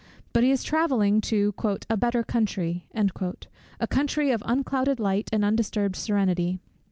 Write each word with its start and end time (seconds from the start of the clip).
But 0.33 0.41
he 0.43 0.49
is 0.49 0.63
travelling 0.63 1.21
to 1.29 1.53
"a 1.87 1.95
better 1.95 2.23
country," 2.23 2.87
a 3.79 3.87
country 3.87 4.31
of 4.31 4.41
unclouded 4.47 4.99
light 4.99 5.29
and 5.31 5.45
undisturbed 5.45 5.95
serenity. 5.95 6.57